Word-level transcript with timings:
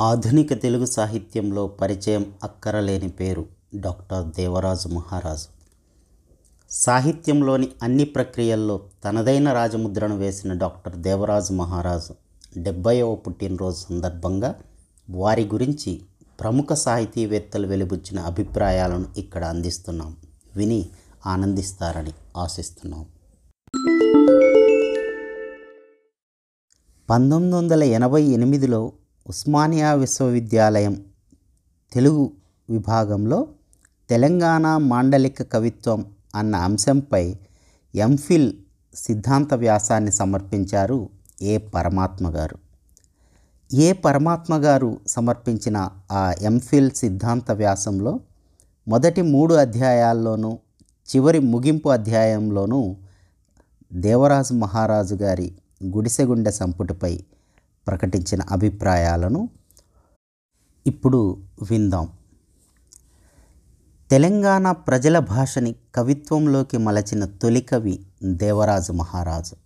ఆధునిక 0.00 0.62
తెలుగు 0.62 0.84
సాహిత్యంలో 0.84 1.66
పరిచయం 1.66 2.34
అక్కరలేని 2.44 3.08
పేరు 3.08 3.46
డాక్టర్ 3.74 4.26
దేవరాజు 4.26 4.88
మహారాజు. 4.88 5.46
సాహిత్యంలోని 6.70 7.68
అన్ని 7.82 8.04
ప్రక్రియల్లో 8.04 8.80
తనదైన 9.04 9.52
రాజముద్రను 9.52 10.16
వేసిన 10.16 10.52
డాక్టర్ 10.52 10.96
దేవరాజు 10.96 11.52
మహారాజు 11.52 12.14
డెబ్బైవ 12.58 13.14
పుట్టినరోజు 13.14 13.76
సందర్భంగా 13.76 14.54
వారి 15.10 15.44
గురించి 15.44 16.02
ప్రముఖ 16.40 16.72
సాహితీవేత్తలు 16.72 17.66
వెలిబుచ్చిన 17.66 18.20
అభిప్రాయాలను 18.20 19.06
ఇక్కడ 19.16 19.44
అందిస్తున్నాం. 19.44 20.16
విని 20.56 20.88
ఆనందిస్తారని 21.26 22.12
ఆశిస్తున్నాం. 22.36 23.06
పంతొమ్మిది 27.10 27.56
వందల 27.56 27.82
ఎనభై 27.82 28.22
ఎనిమిదిలో 28.22 28.92
ఉస్మానియా 29.28 29.94
విశ్వవిద్యాలయం 29.94 31.04
తెలుగు 31.92 32.30
విభాగంలో 32.70 33.48
తెలంగాణ 34.10 34.76
మాండలిక 34.76 35.42
కవిత్వం 35.42 36.06
అన్న 36.34 36.56
అంశంపై 36.56 37.36
ఎంఫిల్ 37.94 38.52
సిద్ధాంత 38.94 39.54
వ్యాసాన్ని 39.54 40.12
సమర్పించారు 40.12 41.08
ఏ 41.42 41.58
పరమాత్మ 41.58 42.28
గారు. 42.28 42.58
ఏ 43.74 43.92
పరమాత్మ 43.92 44.56
గారు 44.56 45.00
సమర్పించిన 45.06 45.90
ఆ 46.12 46.34
ఎంఫిల్ 46.42 46.90
సిద్ధాంత 46.90 47.52
వ్యాసంలో 47.52 48.20
మొదటి 48.88 49.22
మూడు 49.22 49.54
అధ్యాయాల్లోనూ 49.54 50.58
చివరి 51.08 51.38
ముగింపు 51.38 51.88
అధ్యాయంలోనూ 51.88 52.96
దేవరాజు 53.92 54.52
మహారాజు 54.54 55.14
గారి 55.14 55.52
గుడిసెగుండె 55.84 56.50
సంపుటిపై 56.50 57.24
ప్రకటించిన 57.88 58.42
అభిప్రాయాలను 58.50 59.48
ఇప్పుడు 60.86 61.38
విందాం. 61.70 62.08
తెలంగాణ 64.10 64.72
ప్రజల 64.72 65.18
భాషని 65.18 65.74
కవిత్వంలోకి 65.94 66.78
మలచిన 66.78 67.24
తొలి 67.24 67.60
కవి 67.60 68.06
దేవరాజు 68.24 68.92
మహారాజు. 68.92 69.56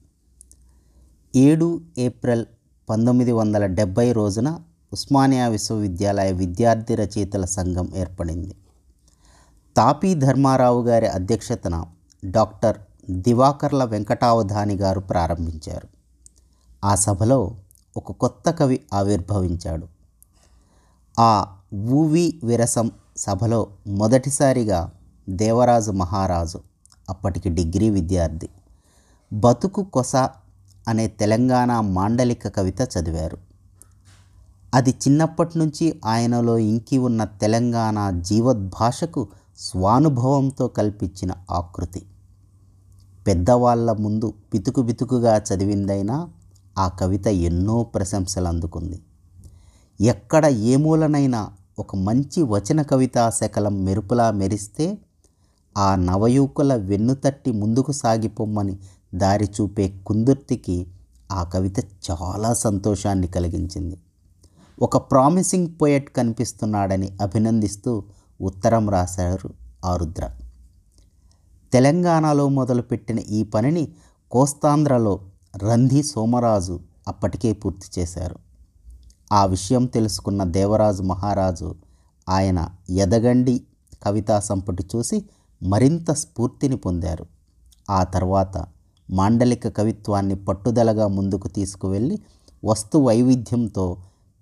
ఏడు 1.36 1.80
ఏప్రిల్ 1.98 2.44
పంతొమ్మిది 2.90 3.32
వందల 3.32 3.66
డెబ్భై 3.66 4.12
రోజున 4.12 4.60
ఉస్మానియా 4.92 5.48
విశ్వవిద్యాలయ 5.48 6.32
విద్యార్థి 6.32 6.94
రచయితల 6.94 7.44
సంఘం 7.44 7.92
ఏర్పడింది. 7.96 8.54
తాపీ 9.76 10.14
ధర్మారావు 10.14 10.82
గారి 10.82 11.06
అధ్యక్షతన 11.06 11.84
డాక్టర్ 12.24 12.78
దివాకర్ల 13.10 13.84
వెంకటావధాని 13.84 14.74
గారు 14.76 15.00
ప్రారంభించారు. 15.00 15.88
ఆ 16.84 16.94
సభలో 16.94 17.56
ఒక 17.96 18.12
కొత్త 18.12 18.50
కవి 18.50 18.80
ఆవిర్భవించాడు. 18.94 19.88
ఆ 21.20 21.56
ఊవి 21.74 22.40
విరసం 22.44 22.90
సభలో 23.16 23.66
మొదటిసారిగా 23.86 24.92
దేవరాజు 25.28 25.90
మహారాజు 25.90 26.58
అప్పటికి 27.10 27.48
డిగ్రీ 27.48 27.90
విద్యార్థి 27.90 28.48
బతుకు 29.32 29.82
కొస 29.82 30.16
అనే 30.88 31.08
తెలంగాణ 31.08 31.80
మాండలిక 31.80 32.48
కవిత 32.48 32.80
చదివారు. 32.80 33.38
అది 34.74 34.90
చిన్నప్పటి 34.90 35.58
నుంచి 35.58 36.00
ఆయనలో 36.04 36.58
ఇంకి 36.58 36.98
ఉన్న 36.98 37.24
తెలంగాణ 37.24 38.10
జీవద్భాషకు 38.10 39.28
స్వానుభవంతో 39.58 40.68
కల్పించిన 40.68 41.32
ఆకృతి. 41.50 42.06
పెద్దవాళ్ళ 43.26 43.92
ముందు 43.92 44.34
బితుకు 44.52 44.82
బితుకుగా 44.82 45.36
చదివిందైనా 45.36 46.28
ఆ 46.78 46.88
కవిత 46.88 47.26
ఎన్నో 47.26 47.82
ప్రశంసలు 47.82 48.48
అందుకుంది. 48.48 49.02
ఎక్కడ 50.00 50.46
ఏ 50.46 50.76
మూలనైనా 50.76 51.50
ఒక 51.78 51.96
మంచి 51.96 52.42
వచన 52.42 52.82
కవితా 52.82 53.30
శకలం 53.30 53.84
మెరుపులా 53.84 54.30
మెరిస్తే 54.30 54.98
ఆ 55.76 55.94
నవయువకుల 55.94 56.74
వెన్నుతట్టి 56.74 57.52
ముందుకు 57.52 57.92
సాగిపోమ్మని 57.92 58.78
దారి 59.14 59.44
చూపే 59.44 59.94
కుందుర్తికి 60.06 60.86
ఆ 61.32 61.44
కవిత 61.44 61.78
చాలా 61.78 62.52
సంతోషాన్ని 62.52 63.26
కలిగించింది. 63.26 63.96
ఒక 64.82 64.96
ప్రామిసింగ్ 64.96 65.68
పోయట్ 65.82 66.16
కనిపిస్తున్నాడని 66.16 67.18
అభినందిస్తూ 67.20 68.02
ఉత్తరం 68.40 68.90
రాశారు 68.90 69.50
ఆరుద్ర 69.84 70.30
తెలంగాణలో 71.72 72.48
మొదలుపెట్టిన 72.48 73.18
ఈ 73.18 73.42
పనిని 73.42 73.88
కోస్తాంధ్రలో 74.30 75.20
రంధి 75.54 76.02
సోమరాజు 76.02 76.80
అప్పటికే 77.08 77.52
పూర్తి 77.52 78.00
చేశారు. 78.00 78.36
ఆ 79.32 79.44
విషయం 79.44 79.86
తెలుసుకున్న 79.86 80.44
దేవరాజు 80.44 81.02
మహారాజు 81.02 81.74
ఆయన 82.28 82.68
ఎదగండి 82.90 83.62
కవితా 84.02 84.40
సంపుటి 84.40 84.84
చూసి 84.96 85.24
మరింత 85.62 86.10
స్ఫూర్తిని 86.12 86.76
పొందారు. 86.76 87.26
ఆ 87.90 88.02
తర్వాత 88.02 88.64
మాండలిక 89.10 89.68
కవిత్వాన్ని 89.68 90.34
పట్టుదలగా 90.34 91.06
ముందుకు 91.06 91.48
తీసుకువెళ్ళి 91.48 92.18
వస్తు 92.64 92.98
వైవిధ్యంతో 92.98 93.96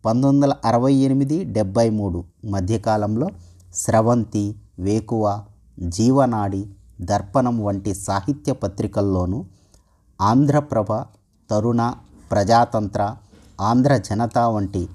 పంతొమ్మిది 0.04 0.46
వందల 0.46 0.56
అరవై 0.64 0.92
ఎనిమిది 0.92 1.44
డెబ్భై 1.44 1.90
మూడు 1.90 2.24
మధ్యకాలంలో 2.44 3.28
స్రవంతి 3.74 4.56
వేకువ 4.78 5.42
జీవనాడి 5.78 6.66
దర్పణం 7.00 7.64
వంటి 7.64 7.94
సాహిత్య 7.94 8.52
పత్రికల్లోనూ 8.52 9.44
ఆంధ్రప్రభ 10.20 10.86
తరుణ 11.50 11.94
ప్రజాతంత్ర 12.30 13.16
ఆంధ్ర 13.60 13.96
జనత 13.96 14.38
వంటి 14.38 14.88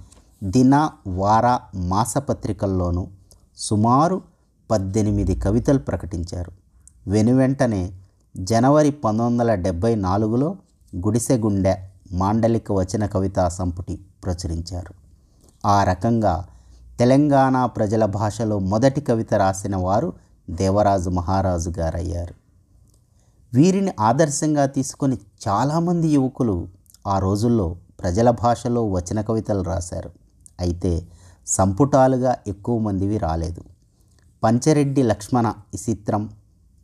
దిన 0.44 0.90
వార 1.08 1.59
మాసపత్రికల్లోనూ 1.75 3.08
సుమారు 3.58 4.22
పద్దెనిమిది 4.72 5.35
కవితలు 5.35 5.80
ప్రకటించారు. 5.80 6.52
వెనువెంటనే 7.08 7.91
జనవరి 8.38 8.91
పంతొమ్మిది 8.91 9.31
వందల 9.31 9.56
డెబ్భై 9.56 9.96
నాలుగులో 9.96 10.56
గుడిసెగుండె 10.96 11.75
మాండలిక 12.12 12.72
వచన 12.72 13.06
కవితా 13.06 13.50
సంపుటి 13.50 14.06
ప్రచురించారు. 14.25 14.94
ఆ 15.68 15.84
రకంగా 15.84 16.47
తెలంగాణ 17.00 17.66
ప్రజల 17.66 18.06
భాషలో 18.06 18.59
మొదటి 18.59 19.02
కవిత 19.02 19.34
రాసిన 19.34 19.75
వారు 19.75 20.14
దేవరాజు 20.50 21.09
మహారాజు 21.09 21.69
గారయ్యారు. 21.69 22.45
వీరిని 23.56 23.92
ఆదర్శంగా 24.00 24.66
తీసుకొని 24.66 25.18
చాలామంది 25.48 26.08
యువకులు 26.08 26.56
ఆ 27.08 27.20
రోజుల్లో 27.20 27.68
ప్రజల 28.00 28.30
భాషలో 28.44 28.82
వచన 28.90 29.22
కవితలు 29.22 29.62
రాశారు. 29.62 30.10
అయితే 30.60 30.92
సంపుటాలుగా 31.48 32.36
ఎక్కువ 32.48 32.80
మందివి 32.80 33.18
రాలేదు. 33.18 33.62
పంచరెడ్డి 34.44 35.04
లక్ష్మణ 35.04 35.54
ఇసిత్రం 35.74 36.24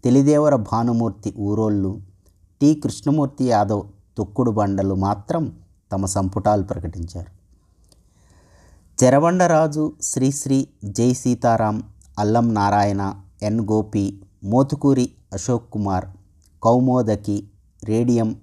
తెలిదేవర 0.03 0.55
భానుమూర్తి 0.55 1.33
ఊరోళ్ళు 1.39 1.91
టి 2.61 2.75
కృష్ణమూర్తి 2.75 3.45
యాదవ్ 3.45 3.83
తొక్కుడు 4.17 4.51
బండలు 4.51 4.95
మాత్రం 4.95 5.43
తమ 5.91 6.05
సంపుటాలు 6.05 6.63
ప్రకటించారు. 6.63 7.31
చెరవండరాజు 9.03 9.93
శ్రీశ్రీ 10.01 10.67
జై 10.85 11.13
సీతారాం 11.13 11.77
అల్లం 12.19 12.53
నారాయణ 12.53 13.03
ఎన్ 13.43 13.61
గోపి 13.61 14.05
మోతుకూరి 14.43 15.09
అశోక్ 15.33 15.67
కుమార్ 15.73 16.07
కౌమోదకి 16.63 17.47
రేడియం 17.83 18.35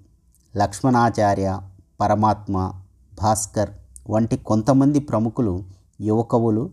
లక్ష్మణాచార్య 0.57 1.61
పరమాత్మ 2.01 2.73
భాస్కర్ 3.21 3.69
వంటి 4.09 4.37
కొంతమంది 4.37 4.99
ప్రముఖులు 4.99 5.63
యువకవులు 6.01 6.69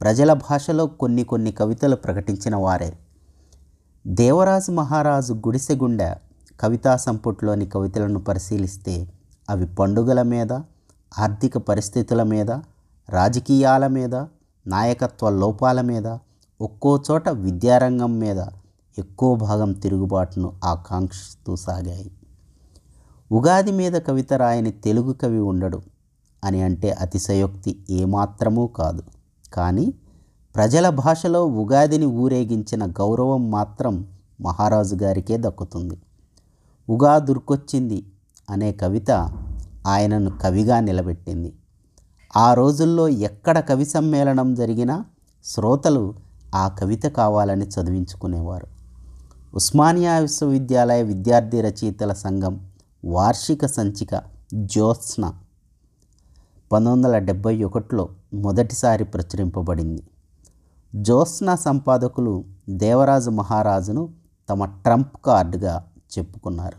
ప్రజల 0.00 0.32
భాషలో 0.32 0.86
కొన్ని 0.86 1.24
కొన్ని 1.24 1.52
కవితలు 1.52 1.96
ప్రకటించిన 1.96 2.56
వారే. 2.56 2.98
దేవరాజు 4.06 4.72
మహారాజు 4.72 5.32
గుడిసెగుండె 5.34 6.14
కవితా 6.60 6.96
సంపుట్లోని 6.96 7.66
కవితలను 7.66 8.18
పరిశీలిస్తే 8.18 9.12
అవి 9.50 9.66
పండుగల 9.66 10.22
మీద 10.22 10.52
ఆర్థిక 11.18 11.58
పరిస్థితుల 11.58 12.22
మీద 12.22 12.50
రాజకీయాల 13.08 13.86
మీద 13.86 14.14
నాయకత్వ 14.66 15.30
లోపాల 15.30 15.80
మీద 15.80 16.18
ఒక్కో 16.60 17.02
చోట 17.10 17.28
విద్యారంగం 17.28 18.18
మీద 18.18 18.40
ఎక్కువ 18.98 19.36
భాగం 19.36 19.72
తిరుగుబాటును 19.72 20.52
ఆకాంక్షిస్తూ 20.64 21.56
సాగాయి. 21.56 22.10
ఉగాది 23.32 23.72
మీద 23.72 23.92
కవిత 23.92 24.32
రాయని 24.32 24.70
తెలుగు 24.70 25.12
కవి 25.12 25.38
ఉండడు 25.38 25.82
అని 26.44 26.62
అంటే 26.62 26.90
అతిశయోక్తి 26.90 27.76
ఏమాత్రమూ 27.90 28.66
కాదు. 28.66 29.02
కానీ 29.52 29.94
ప్రజల 30.54 30.88
భాషలో 30.88 31.46
ఉగాదిని 31.46 32.06
ఊరేగించిన 32.06 32.86
గౌరవం 32.86 33.50
మాత్రం 33.50 34.06
మహారాజు 34.40 34.94
గారికే 34.94 35.36
దక్కుతుంది. 35.40 36.00
ఉగాదుర్కొచ్చింది 36.90 38.06
అనే 38.50 38.72
కవిత 38.72 39.10
ఆయనను 39.86 40.38
కవిగా 40.42 40.80
నిలబెట్టింది. 40.80 41.52
ఆ 42.36 42.54
రోజుల్లో 42.54 43.08
ఎక్కడ 43.08 43.60
కవి 43.60 43.84
సమ్మేళనం 43.84 44.54
జరిగినా 44.54 45.04
శ్రోతలు 45.44 46.14
ఆ 46.54 46.68
కవిత 46.68 47.02
కావాలని 47.02 47.66
చదివించుకునేవారు. 47.66 48.77
ఉస్మానియా 49.54 50.18
విశ్వవిద్యాలయ 50.18 51.02
విద్యార్థి 51.02 51.60
రచయితల 51.60 52.12
సంఘం 52.12 52.60
వార్షిక 53.04 53.66
సంచిక 53.66 54.22
జ్యోత్స్న 54.54 55.32
పంతొమ్మిది 56.72 57.06
వందల 57.06 57.18
డెబ్భై 57.18 57.62
ఒకటిలో 57.62 58.08
మొదటిసారి 58.34 59.04
ప్రచురింపబడింది. 59.04 60.02
జ్యోత్స్న 60.94 61.54
సంపాదకులు 61.54 62.44
దేవరాజు 62.68 63.30
మహారాజును 63.30 64.12
తమ 64.50 64.64
ట్రంప్ 64.64 65.16
కార్డుగా 65.24 65.84
చెప్పుకున్నారు. 66.18 66.76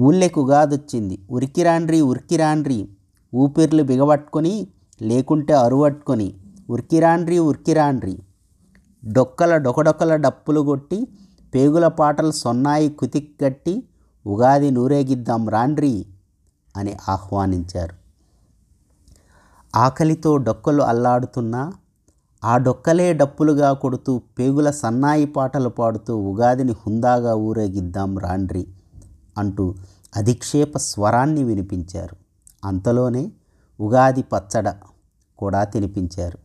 ఊళ్ళెకు 0.00 0.40
ఉగాదొచ్చింది 0.40 1.18
ఉరికిరాండ్రి 1.30 2.00
ఉరికిరాండ్రి. 2.00 2.88
ఊపిర్లు 3.34 3.82
బిగబట్టుకొని 3.82 4.66
లేకుంటే 5.02 5.52
అరువట్టుకొని 5.52 6.34
ఉరికిరాండ్రి 6.70 7.38
ఉరికిరాండ్రి. 7.38 8.18
డొక్కల 9.04 9.56
డొకడొక్కల 9.56 10.16
డప్పులు 10.16 10.60
కొట్టి 10.60 11.08
పేగుల 11.56 11.88
పాటలు 11.88 12.30
సొన్నాయి 12.30 12.88
కుతిక్కట్టి 12.88 13.82
ఉగాది 14.26 14.70
నూరేగిద్దాం 14.70 15.48
రాండ్రి 15.48 16.06
అని 16.76 16.96
ఆహ్వానించారు. 17.08 17.94
ఆకలితో 19.76 20.36
డొక్కలు 20.36 20.82
అల్లాడుతున్నా 20.82 21.72
ఆ 22.44 22.56
డొక్కలే 22.56 23.12
డప్పులుగా 23.12 23.72
కొడుతూ 23.72 24.18
పేగుల 24.18 24.70
సన్నాయి 24.70 25.26
పాటలు 25.26 25.68
పాడుతూ 25.68 26.18
ఉగాదిని 26.18 26.72
హుందాగా 26.72 27.34
ఊరేగిద్దాం 27.34 28.18
రాండ్రి 28.18 28.66
అంటూ 29.38 29.74
అధిక్షేప 30.16 30.78
స్వరాన్ని 30.78 31.44
వినిపించారు. 31.44 32.16
అంతలోనే 32.64 33.32
ఉగాది 33.80 34.22
పచ్చడ 34.22 34.74
కూడా 35.38 35.64
తినిపించారు. 35.64 36.38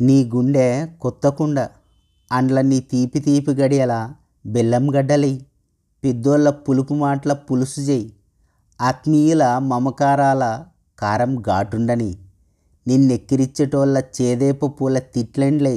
నీ 0.00 0.30
గుండె 0.34 0.88
కొత్త 1.00 1.28
కుండ 1.28 1.68
అండ్లన్నీ 2.34 2.78
తీపి 2.80 3.18
తీపి 3.20 3.52
గడియల 3.52 3.94
బెల్లం 4.46 4.84
గడ్డలై 4.94 5.34
పెద్దోళ్ళ 6.02 6.48
పులుపు 6.66 6.94
మాటల 6.94 7.32
పులుసు 7.46 7.80
చేయి 7.80 8.06
ఆత్మీయుల 8.80 9.44
మమకారాల 9.70 10.44
కారం 10.98 11.32
ఘాటుండని 11.42 12.10
నిన్నెక్కిరిచ్చేటోళ్ళ 12.86 13.98
చేదేపు 14.16 14.66
పూల 14.78 14.98
తిట్లెండ్లై 15.14 15.76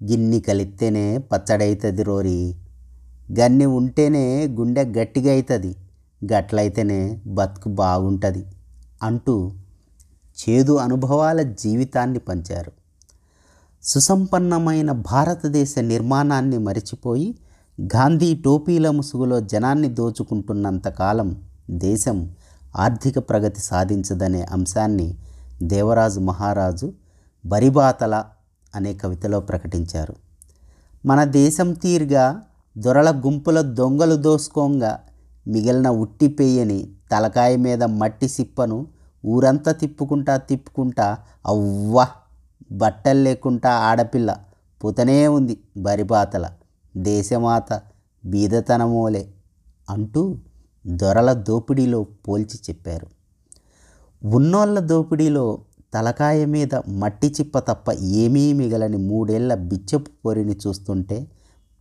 గిన్ని 0.00 0.40
కలిత్తేనే 0.40 1.04
పచ్చడైతుంది 1.32 2.02
రోరి. 2.02 2.38
గన్ని 3.38 3.66
ఉంటేనే 3.78 4.24
గుండె 4.58 4.84
గట్టిగా 4.96 5.32
అవుతుంది 5.32 5.72
గట్లయితేనే 6.22 7.00
బతుకు 7.36 7.68
బాగుంటుంది 7.80 8.42
అంటూ 9.02 9.36
చేదు 10.38 10.74
అనుభవాల 10.76 11.40
జీవితాన్ని 11.62 12.18
పంచారు. 12.28 12.72
సుసంపన్నమైన 13.84 14.92
భారతదేశ 14.92 15.74
నిర్మాణాన్ని 15.78 16.58
మరిచిపోయి 16.58 17.38
గాంధీ 17.96 18.34
టోపీల 18.34 18.90
ముసుగులో 18.90 19.40
జనాన్ని 19.40 19.88
దోచుకుంటున్నంతకాలం 19.88 21.42
దేశం 21.70 22.34
ఆర్థిక 22.76 23.18
ప్రగతి 23.18 23.60
సాధించదనే 23.60 24.42
అంశాన్ని 24.42 25.18
దేవరాజు 25.62 26.20
మహారాజు 26.20 26.92
బరిబాతల 27.46 28.24
అనే 28.74 28.94
కవితలో 28.94 29.40
ప్రకటించారు. 29.40 30.14
మన 31.06 31.24
దేశం 31.24 31.72
తీరుగా 31.72 32.42
దొరల 32.78 33.10
గుంపుల 33.26 33.60
దొంగలు 33.60 34.14
దోసుకోంగా 34.14 34.98
మిగిలిన 35.48 35.88
ఉట్టిపేయని 35.88 36.88
తలకాయ 37.12 37.56
మీద 37.56 37.82
మట్టి 37.82 38.28
సిప్పను 38.28 38.86
ఊరంతా 39.26 39.72
తిప్పుకుంటా 39.72 40.36
తిప్పుకుంటా 40.36 41.18
అవ్వా 41.46 42.06
బట్టలు 42.72 43.18
లేకుండా 43.18 43.70
ఆడపిల్ల 43.70 44.36
పుతనే 44.84 45.28
ఉంది 45.28 45.60
బరిబాతల 45.76 46.50
దేశమాత 46.96 47.82
బీదతనమోలే 48.26 49.30
అంటూ 49.90 50.38
దొరల 50.86 51.32
దోపిడీలో 51.32 52.04
పోల్చి 52.04 52.58
చెప్పారు. 52.70 53.06
ఉన్నోళ్ళ 54.24 54.78
దోపిడీలో 54.78 55.58
తలకాయ 55.94 56.44
మీద 56.44 56.74
మట్టి 56.74 57.34
చిప్ప 57.40 57.58
తప్ప 57.58 57.92
ఏమీ 57.92 58.52
మిగలని 58.52 58.96
మూడేళ్ళ 58.96 59.54
బిచ్చపు 59.54 60.10
పొరిని 60.24 60.56
చూస్తుంటే 60.66 61.26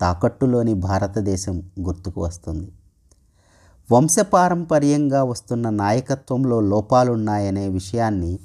తాకట్టులోని 0.02 0.74
భారతదేశం 0.74 1.72
గుర్తుకు 1.82 2.22
వస్తుంది. 2.22 2.72
వంశపారంపర్యంగా 3.92 5.24
వస్తున్న 5.24 5.70
నాయకత్వంలో 5.70 6.62
లోపాలున్నాయనే 6.62 7.70
విషయాన్ని 7.70 8.40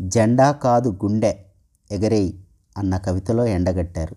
జెండా 0.00 0.52
కాదు 0.52 0.98
గుండె 1.04 1.43
ఎగరేయి 1.90 2.44
అన్న 2.78 2.96
కవితలో 2.96 3.46
ఎండగట్టారు. 3.46 4.16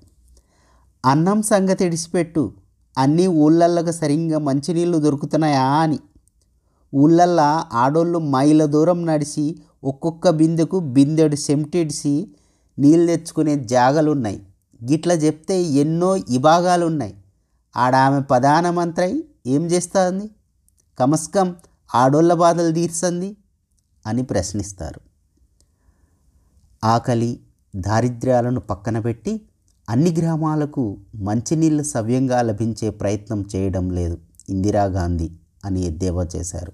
అన్నం 1.05 1.41
సంగతి 1.41 1.85
ఇడిచిపెట్టు 1.85 2.53
అన్నీ 2.97 3.27
ఊళ్ళల్లకు 3.27 3.91
సరిగ్గా 3.91 4.39
మంచినీళ్ళు 4.39 4.97
దొరుకుతున్నాయా 4.97 5.63
అని. 5.63 5.99
ఊళ్ళల్లా 6.95 7.67
ఆడోళ్ళు 7.73 8.19
మైళ్ళ 8.19 8.65
దూరం 8.65 9.05
నడిచి 9.05 9.59
ఒక్కొక్క 9.83 10.29
బిందెకు 10.29 10.79
బిందెడు 10.79 11.35
సెమిటిడిసి 11.35 12.35
నీళ్ళు 12.79 13.07
తెచ్చుకునే 13.07 13.55
జాగలున్నాయి. 13.55 14.47
గిట్ల 14.91 15.11
చెప్తే 15.11 15.61
ఎన్నో 15.61 16.15
ఇభాగాలున్నాయి. 16.15 17.15
ఆడ 17.77 17.95
ఆమె 17.95 18.21
ప్రధానమంత్రి 18.21 19.23
ఏం 19.47 19.65
చేస్తుంది? 19.65 20.29
కమస్కం 20.99 21.55
ఆడోళ్ళ 21.95 22.33
బాధలు 22.33 22.73
తీర్చంది 22.73 23.37
అని 24.05 24.23
ప్రశ్నిస్తారు. 24.23 24.99
ఆకలి 26.83 27.39
దారిద్ర్యాలను 27.75 28.59
పక్కన 28.59 28.99
పెట్టి 28.99 29.41
అన్ని 29.89 30.15
గ్రామాలకు 30.15 30.97
మంచినీళ్ళు 31.15 31.83
సవ్యంగా 31.83 32.41
లభించే 32.41 32.89
ప్రయత్నం 32.89 33.45
చేయడం 33.55 33.89
లేదు. 33.89 34.17
ఇందిరాగాంధీ 34.49 35.31
అని 35.65 35.85
ఎద్దేవా 35.85 36.27
చేశారు. 36.35 36.71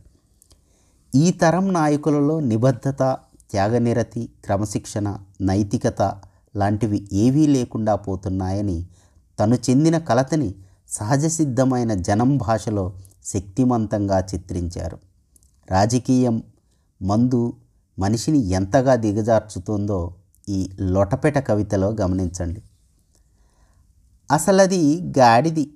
ఈ 1.16 1.32
తరం 1.32 1.74
నాయకులలో 1.74 2.40
నిబద్ధత 2.40 3.18
త్యాగనిరతి 3.52 4.30
క్రమశిక్షణ 4.46 5.18
నైతికత 5.42 6.02
లాంటివి 6.56 7.08
ఏవీ 7.14 7.48
లేకుండా 7.48 7.96
పోతున్నాయని 7.96 8.86
తను 9.40 9.56
చెందిన 9.56 9.98
కలతని 9.98 10.56
సహజసిద్ధమైన 10.90 11.94
జనం 11.94 12.38
భాషలో 12.38 12.94
శక్తిమంతంగా 13.26 14.20
చిత్రించారు. 14.20 14.98
రాజకీయం 15.72 16.44
మందు 17.02 17.54
మనిషిని 18.00 18.40
ఎంతగా 18.40 18.96
దిగజార్చుతుందో 18.96 20.14
ఈ 20.50 20.70
లొటపెట 20.82 21.38
కవితలో 21.38 21.90
గమనించండి. 22.02 22.62
అసలది 24.32 25.12
గాడిది 25.18 25.72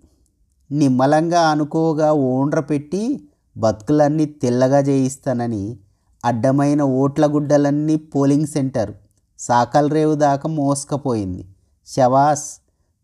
నిమ్మలంగా 0.72 1.42
అనుకోగా 1.42 2.12
ఓండ్ర 2.12 2.60
పెట్టి 2.60 3.30
బతుకులన్నీ 3.58 4.25
తెల్లగా 4.25 4.80
చేయిస్తానని 4.80 5.78
అడ్డమైన 6.25 6.81
ఓట్ల 6.81 7.25
గుడ్డలన్నీ 7.25 7.96
పోలింగ్ 7.96 8.48
సెంటర్ 8.48 8.94
సాకల్ 9.40 9.92
రేవు 9.92 10.16
దాకా 10.16 10.50
మోసుకపోయింది. 10.50 11.44
శవాస్ 11.88 12.47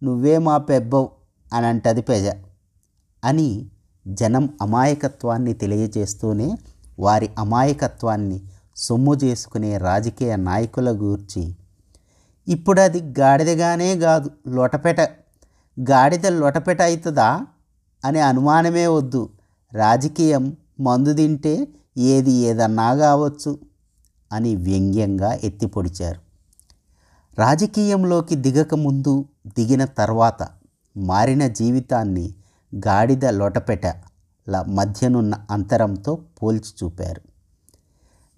నువ్వే 0.03 0.37
మా 0.37 0.57
పెబ్బవు 0.57 1.09
అని 1.53 1.65
అంటది 1.65 2.01
పెజ 2.01 2.27
అని 3.23 3.69
జనం 4.07 4.57
అమాయకత్వాన్ని 4.61 5.53
తెలియజేస్తూనే 5.53 6.57
వారి 6.99 7.29
అమాయకత్వాన్ని 7.39 8.41
సొమ్ము 8.75 9.15
చేసుకునే 9.15 9.77
రాజకీయ 9.77 10.35
నాయకుల 10.35 10.91
గూర్చి 10.91 11.55
ఇప్పుడు 12.47 12.81
అది 12.81 13.01
గాడిదగానే 13.19 13.95
కాదు 13.99 14.31
లొటపెట 14.47 15.01
గాడిద 15.89 16.25
లొటపెట 16.25 16.81
అవుతుందా 16.81 17.45
అనే 18.05 18.19
అనుమానమే 18.19 18.87
వద్దు. 18.87 19.29
రాజకీయం 19.73 20.57
మందు 20.79 21.13
తింటే 21.13 21.67
ఏది 21.97 22.31
ఏదన్నా 22.31 22.95
కావచ్చు 22.95 23.59
అని 24.31 24.55
వ్యంగ్యంగా 24.55 25.33
ఎత్తిపొడిచారు 25.43 26.19
రాజకీయంలోకి 27.39 28.35
దిగక 28.35 28.73
ముందు 28.75 29.25
దిగిన 29.47 29.85
తర్వాత 29.85 30.47
మారిన 30.97 31.47
జీవితాన్ని 31.47 32.35
గాడిద 32.75 33.25
లొటపెటల 33.25 34.63
మధ్యనున్న 34.67 35.45
అంతరంతో 35.51 36.15
పోల్చి 36.15 36.71
చూపారు. 36.83 37.32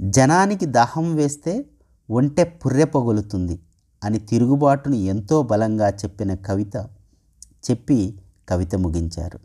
జనానికి 0.01 0.65
దాహం 0.65 1.15
వేస్తే 1.15 1.65
ఒంటె 2.09 2.43
పుర్రె 2.43 2.83
పగులుతుంది 2.83 3.59
అని 4.03 4.19
తిరుగుబాటును 4.19 4.95
ఎంతో 4.95 5.43
బలంగా 5.43 5.89
చెప్పిన 5.89 6.33
కవిత 6.33 6.87
చెప్పి 7.71 8.19
కవిత 8.49 8.75
ముగించారు. 8.75 9.39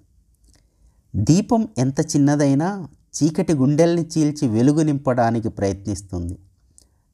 దీపం 1.16 1.69
ఎంత 1.78 2.00
చిన్నదైనా 2.00 2.88
చీకటి 3.23 3.54
గుండెల్ని 3.54 4.02
చీల్చి 4.02 4.49
వెలుగు 4.49 4.80
నింపడానికి 4.80 5.49
ప్రయత్నిస్తుంది. 5.49 6.38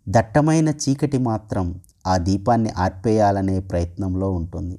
దట్టమైన 0.08 0.68
చీకటి 0.68 1.18
మాత్రం 1.18 1.80
ఆ 2.06 2.16
దీపాన్ని 2.16 2.70
ఆర్పేయాలనే 2.70 3.60
ప్రయత్నంలో 3.60 4.32
ఉంటుంది. 4.32 4.78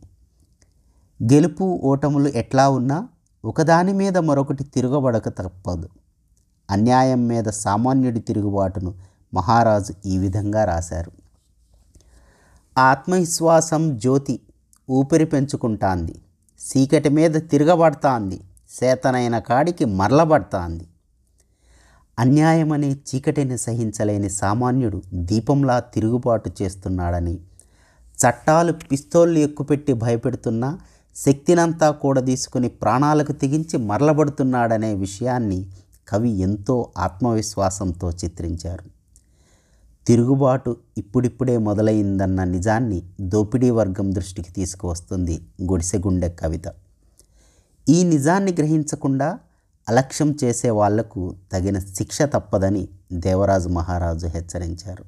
గెలుపు 1.33 1.63
ఓటములు 1.63 2.29
ఎట్లా 2.29 2.69
ఉన్నా 2.69 3.09
ఒకదాని 3.45 3.93
మీద 3.93 4.17
మరొకటి 4.17 4.63
తిరగబడక 4.63 5.29
తప్పదు. 5.29 5.89
అన్యాయం 6.69 7.27
మీద 7.27 7.50
సామాన్యుడి 7.50 8.19
తిరుగుబాటును 8.19 8.93
మహారాజు 9.33 9.93
ఈ 10.05 10.17
విధంగా 10.17 10.65
రాశారు. 10.65 11.12
ఆత్మవిశ్వాసం 12.77 13.97
జ్యోతి 13.97 14.39
ఊపిరి 14.89 15.25
పెంచుకుంటాంది. 15.25 16.15
చీకటి 16.59 17.09
మీద 17.09 17.31
తిరగబడతాంది. 17.31 18.41
సేతనైన 18.69 19.39
కాడికి 19.39 19.86
మరలబడతాంది. 19.86 20.88
అన్యాయమనే 22.19 22.91
చీకటిని 22.91 23.57
సహించలేని 23.57 24.29
సామాన్యుడు 24.29 25.01
దీపంలా 25.13 25.79
తిరుగుబాటు 25.79 26.51
చేస్తున్నాడని 26.62 27.38
చట్టాలు 28.17 28.74
పిస్తోళ్ళు 28.74 29.39
ఎక్కుపెట్టి 29.39 29.93
భయపెడుతున్నా 29.93 30.79
శక్తినంతా 31.15 31.91
కూడా 31.91 32.21
తీసుకుని 32.21 32.69
ప్రాణాలకు 32.69 33.31
తెగించి 33.31 33.77
మరలబడుతున్నాడనే 33.77 34.93
విషయాన్ని 34.93 35.67
కవి 36.07 36.29
ఎంతో 36.29 36.91
ఆత్మవిశ్వాసంతో 36.97 38.11
చిత్రించారు. 38.11 38.97
తిరుగుబాటు 40.07 40.77
ఇప్పుడిప్పుడే 40.97 41.57
మొదలైందన్న 41.57 42.43
నిజాన్ని 42.43 43.03
దోపిడీ 43.21 43.69
వర్గం 43.69 44.15
దృష్టికి 44.15 44.51
తీసుకువస్తుంది 44.51 45.47
గుడిసెగుండె 45.63 46.29
కవిత. 46.29 46.63
ఈ 47.89 48.03
నిజాన్ని 48.03 48.51
గ్రహించకుండా 48.51 49.39
అలక్ష్యం 49.89 50.37
చేసే 50.43 50.69
వాళ్ళకు 50.69 51.35
తగిన 51.53 51.79
శిక్ష 51.79 52.21
తప్పదని 52.21 52.87
దేవరాజు 53.13 53.69
మహారాజు 53.69 54.27
హెచ్చరించారు. 54.27 55.05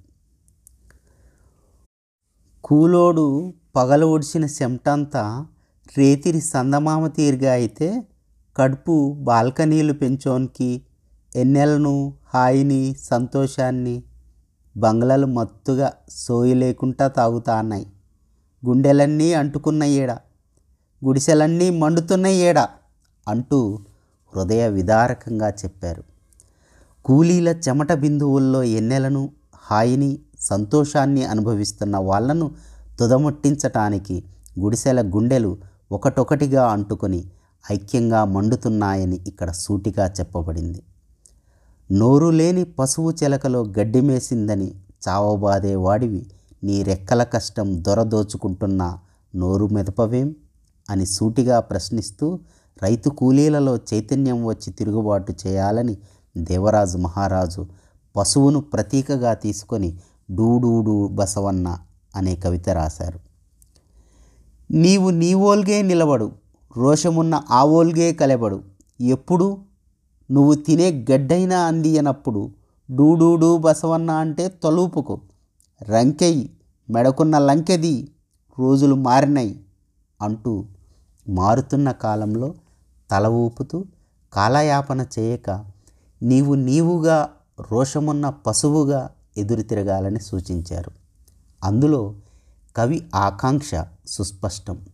కూలోడు 2.64 3.54
పగలు 3.76 4.06
ఒడిచిన 4.06 4.46
చెమటంతా 4.46 5.46
రేతిరి 5.98 6.42
సందమామ 6.42 7.08
తీరుగా 7.08 7.52
అయితే 7.52 8.08
కడుపు 8.58 9.16
బాల్కనీలు 9.20 9.94
పెంచోనికి 9.94 10.82
ఎన్నెలను 11.36 12.14
హాయిని 12.34 12.96
సంతోషాన్ని 13.10 14.04
బంగ్లాలు 14.78 15.26
మత్తుగా 15.26 15.94
సోయి 16.10 16.54
లేకుండా 16.54 17.08
తాగుతాన్నాయి. 17.08 17.86
గుండెలన్నీ 18.66 19.34
అంటుకున్న 19.34 19.84
ఏడ 19.84 20.12
గుడిసెలన్నీ 21.04 21.70
మండుతున్న 21.70 22.28
ఏడ 22.28 22.60
అంటూ 23.28 23.80
హృదయ 24.36 24.68
విదారకంగా 24.68 25.50
చెప్పారు. 25.50 26.04
కూలీల 27.06 27.48
చెమట 27.48 27.94
బిందువుల్లో 27.94 28.64
ఎన్నెలను 28.64 29.30
హాయిని 29.56 30.20
సంతోషాన్ని 30.40 31.24
అనుభవిస్తున్న 31.26 31.98
వాళ్ళను 31.98 32.52
తుదముట్టించటానికి 33.00 34.24
గుడిసెల 34.60 35.02
గుండెలు 35.02 35.58
ఒకటొకటిగా 35.92 36.68
అంటుకొని 36.68 37.32
ఐక్యంగా 37.72 38.26
మండుతున్నాయని 38.26 39.20
ఇక్కడ 39.28 39.52
సూటిగా 39.52 40.06
చెప్పబడింది. 40.20 40.84
నోరు 41.92 42.30
లేని 42.30 42.64
పశువు 42.64 43.12
చెలకలో 43.12 43.64
గడ్డిమేసిందని 43.64 44.68
చావబాదేవాడివి 44.68 45.10
చావబాదే 45.10 45.76
వాడివి. 45.76 46.26
నీ 46.64 46.84
రెక్కల 46.84 47.24
కష్టం 47.24 47.84
దొరదోచుకుంటున్న 47.84 48.98
నోరు 49.36 49.68
మెదపవేం? 49.68 50.36
అని 50.90 51.06
సూటిగా 51.06 51.60
ప్రశ్నిస్తూ 51.60 52.40
రైతు 52.84 53.10
కూలీలలో 53.10 53.78
చైతన్యం 53.78 54.46
వచ్చి 54.46 54.74
తిరుగుబాటు 54.74 55.34
చేయాలని 55.48 55.98
దేవరాజు 56.38 56.98
మహారాజు 56.98 57.66
పశువును 58.16 58.62
ప్రతీకగా 58.62 59.34
తీసుకొని 59.34 59.98
డూడూడు 60.32 61.08
బసవన్న 61.08 61.78
అనే 62.16 62.36
కవిత 62.36 62.70
రాశారు. 62.70 63.20
నీవు 64.72 65.10
నీవోల్గే 65.10 65.82
నిలబడు 65.82 66.32
రోషమున్న 66.78 67.42
ఆవోల్గే 67.52 68.14
కలబడు 68.14 68.62
ఎప్పుడు 69.02 69.69
నువ్వు 70.32 70.54
తినే 70.54 71.06
గడ్డైనా 71.12 71.60
అందియనప్పుడు 71.60 72.52
డూడూడు 72.92 73.58
బసవన్న 73.58 74.12
అంటే 74.12 74.48
తలుపుకు. 74.48 75.22
రంకెయ్యి 75.90 76.50
మెడకున్న 76.90 77.38
లంకెది 77.38 78.12
రోజులు 78.60 78.96
మారినాయి 78.96 79.66
అంటూ 80.22 80.66
మారుతున్న 81.30 81.92
కాలంలో 81.92 82.54
తల 83.12 83.28
ఊపుతూ 83.28 83.86
కాలయాపన 84.34 85.06
చేయక 85.20 85.66
నీవు 86.24 86.56
నీవుగా 86.56 87.30
రోషమున్న 87.72 88.30
పశువుగా 88.30 89.10
ఎదురు 89.38 89.62
తిరగాలని 89.62 90.20
సూచించారు. 90.20 90.92
అందులో 91.64 92.16
కవి 92.78 93.08
ఆకాంక్ష 93.16 93.72
సుస్పష్టం. 94.08 94.86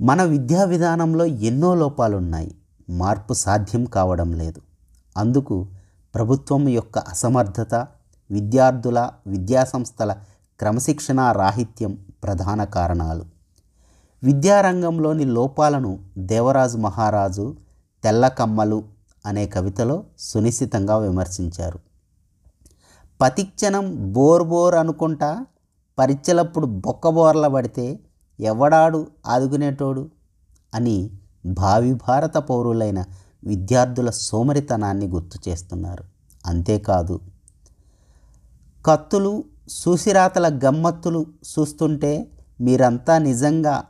మన 0.00 0.22
విద్యా 0.22 0.64
విధానంలో 0.64 1.24
ఎన్నో 1.24 1.74
లోపాలున్నాయి. 1.74 2.54
మార్పు 2.90 3.34
సాధ్యం 3.34 3.84
కావడం 3.84 4.32
లేదు. 4.32 4.60
అందుకు 5.16 5.66
ప్రభుత్వం 6.14 6.68
యొక్క 6.68 6.98
అసమర్థత 6.98 7.74
విద్యార్థుల 8.30 9.10
విద్యాసంస్థల 9.26 10.12
క్రమశిక్షణ 10.58 11.32
రాహిత్యం 11.32 12.04
ప్రధాన 12.24 12.64
కారణాలు. 12.64 13.24
విద్యారంగంలోని 14.22 15.24
లోపాలను 15.24 15.98
దేవరాజు 16.18 16.76
మహారాజు 16.76 17.56
తెల్లకమ్మలు 18.04 18.84
అనే 19.26 19.46
కవితలో 19.46 20.04
సునిశ్చితంగా 20.18 20.98
విమర్శించారు. 20.98 21.78
పతిక్షణం 23.20 24.12
బోర్ 24.12 24.42
బోర్ 24.42 24.74
అనుకుంటా 24.74 25.46
పరీక్షలప్పుడు 25.98 26.66
బొక్కబోర్ల 26.66 27.46
పడితే 27.46 28.00
ఎవడాడు 28.40 29.06
ఆదుకునేటోడు 29.26 30.10
అని 30.74 31.10
భావి 31.46 31.94
భారత 31.94 32.36
పౌరులైన 32.36 33.04
విద్యార్థుల 33.44 34.10
సోమరితనాన్ని 34.10 35.06
గుర్తు 35.06 35.48
చేస్తున్నారు. 35.48 36.04
అంతేకాదు 36.46 37.20
కత్తులు 38.86 39.44
సూసిరాతల 39.68 40.60
గమ్మత్తులు 40.64 41.26
చూస్తుంటే 41.58 42.26
మీరంతా 42.60 43.18
నిజంగా 43.18 43.84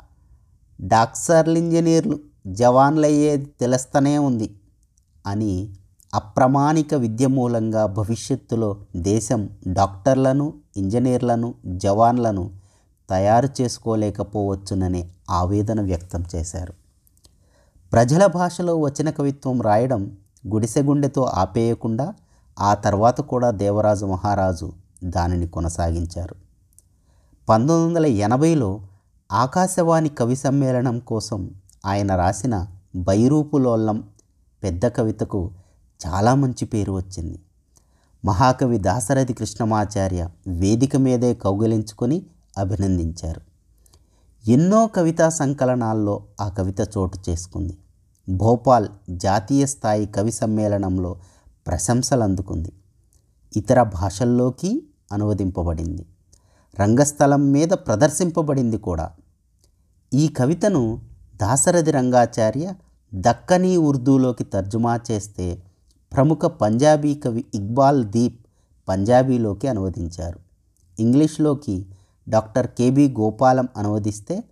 డాక్టర్లు 0.80 1.58
ఇంజనీర్లు 1.58 2.20
జవాన్లయ్యేది 2.46 3.44
తెలుస్తూనే 3.44 4.18
ఉంది 4.18 4.56
అని 5.26 5.74
అప్రమాణిక 6.14 6.94
విద్య 6.94 7.26
మూలంగా 7.26 7.86
భవిష్యత్తులో 7.86 8.76
దేశం 8.96 9.50
డాక్టర్లను 9.66 10.54
ఇంజనీర్లను 10.76 11.54
జవాన్లను 11.66 12.50
తయారు 13.10 13.48
చేసుకోలేకపోవచ్చుననే 13.62 15.10
ఆవేదన 15.30 15.80
వ్యక్తం 15.80 16.24
చేశారు. 16.34 16.79
ప్రజల 17.92 18.26
భాషలో 18.26 18.76
వచ్చిన 18.76 19.10
కవిత్వం 19.10 19.62
రాయడం 19.62 20.16
గుడిసెగుండెతో 20.48 21.22
ఆపేయకుండా 21.22 22.14
ఆ 22.60 22.74
తర్వాత 22.74 23.20
కూడా 23.20 23.50
దేవరాజు 23.50 24.06
మహారాజు 24.06 24.72
దానిని 25.04 25.48
కొనసాగించారు. 25.48 26.34
పంతొమ్మిది 27.48 27.86
వందల 27.86 28.06
ఎనభైలో 28.06 28.80
ఆకాశవాణి 29.32 30.08
కవి 30.08 30.36
సమ్మేళనం 30.36 30.98
కోసం 30.98 31.50
ఆయన 31.86 32.16
రాసిన 32.16 32.66
బైరూపులోల్లం 32.96 34.04
పెద్ద 34.62 34.86
కవితకు 34.86 35.50
చాలా 36.06 36.34
మంచి 36.34 36.64
పేరు 36.64 36.92
వచ్చింది. 36.92 37.38
మహాకవి 38.24 38.78
దాశరథి 38.78 39.32
కృష్ణమాచార్య 39.32 40.28
వేదిక 40.48 40.96
మీదే 40.96 41.34
కౌగిలించుకొని 41.34 42.22
అభినందించారు. 42.58 43.49
ఎన్నో 44.48 44.86
కవితా 44.86 45.28
సంకలనాల్లో 45.28 46.24
ఆ 46.40 46.48
కవిత 46.48 46.80
చోటు 46.80 47.18
చేసుకుంది. 47.28 47.76
భోపాల్ 48.28 48.88
జాతీయ 49.10 49.66
స్థాయి 49.66 50.06
కవి 50.06 50.32
సమ్మేళనంలో 50.32 51.16
ప్రశంసలు 51.66 52.22
అందుకుంది. 52.22 52.72
ఇతర 53.56 53.82
భాషల్లోకి 53.82 54.82
అనువదింపబడింది. 55.12 56.06
రంగస్థలం 56.80 57.52
మీద 57.52 57.68
ప్రదర్శింపబడింది 57.68 58.78
కూడా. 58.78 59.10
ఈ 60.14 60.28
కవితను 60.28 61.02
దాశరథి 61.36 61.90
రంగాచార్య 61.90 62.74
దక్కనీ 63.14 63.76
ఉర్దూలోకి 63.76 64.44
తర్జుమా 64.44 65.00
చేస్తే 65.10 65.62
ప్రముఖ 66.12 66.38
పంజాబీ 66.38 67.14
కవి 67.14 67.44
ఇక్బాల్ 67.54 68.04
దీప్ 68.04 68.46
పంజాబీలోకి 68.88 69.68
అనువదించారు. 69.68 70.38
ఇంగ్లీష్లోకి 71.00 71.86
డాక్టర్ 72.30 72.66
కేబి 72.66 73.14
గోపాలం 73.20 73.68
అనువదిస్తే 73.76 74.44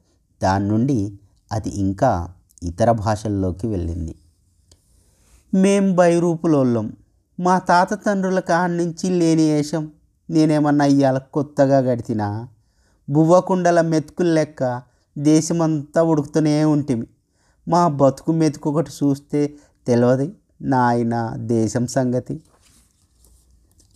దాని 0.43 0.69
నుండి 0.69 1.19
అది 1.53 1.69
ఇంకా 1.69 2.33
ఇతర 2.63 2.93
భాషల్లోకి 2.93 3.67
వెళ్ళింది. 3.67 4.15
మేం 5.55 5.95
బైరూపులోళ్ళం. 5.97 6.93
మా 7.41 7.59
తాత 7.59 8.07
తండ్రుల 8.07 8.41
కాడి 8.41 8.77
నుంచి 8.77 9.11
లేని 9.11 9.51
వేషం. 9.51 9.91
నేనేమన్నా 10.31 10.85
ఇవాళ 10.85 11.19
కొత్తగా 11.19 11.79
గడితినా? 11.79 12.49
బువ్వకుండల 13.11 13.81
మెతుకులు 13.81 14.33
లెక్క 14.33 14.83
దేశమంతా 15.19 16.03
ఉడుకుతూనే 16.03 16.65
ఉంటిమి. 16.65 17.07
మా 17.69 17.89
బతుకు 17.89 18.33
మెతుకు 18.33 18.71
ఒకటి 18.71 18.91
చూస్తే 19.05 19.55
తెలియదు 19.87 20.33
నాయన 20.63 21.33
దేశం 21.37 21.87
సంగతి 21.87 22.43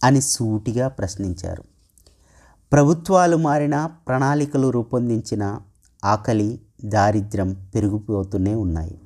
అని 0.04 0.20
సూటిగా 0.20 0.88
ప్రశ్నించారు. 0.88 1.71
ప్రభుత్వాలు 2.72 3.36
మారిన 3.36 3.86
ప్రణాళికలు 3.86 4.70
రూపొందించిన 4.70 5.58
ఆకలి 6.04 6.60
దారిద్ర్యం 6.84 7.66
పెరిగిపోతూనే 7.74 8.54
ఉన్నాయి. 8.54 9.00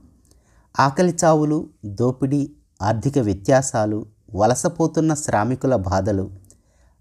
ఆకలి 0.80 1.16
చావులు 1.24 1.68
దోపిడీ 1.84 2.52
ఆర్థిక 2.82 3.18
వ్యత్యాసాలు 3.18 4.06
వలసపోతున్న 4.34 5.14
శ్రామికుల 5.14 5.76
బాధలు 5.76 6.30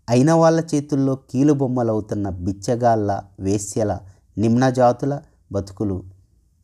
అయిన 0.10 0.32
వాళ్ళ 0.32 0.64
చేతుల్లో 0.76 1.16
కీలుబొమ్మలవుతున్న 1.16 2.30
బిచ్చగాళ్ళ 2.30 3.22
వేశ్యల 3.40 4.00
నిమ్నజాతుల 4.38 5.22
బతుకులు 5.52 6.04